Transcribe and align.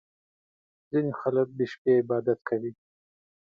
•ځینې 0.89 1.11
خلک 1.21 1.47
د 1.59 1.61
شپې 1.71 1.91
عبادت 2.01 2.39
کوي. 2.49 2.71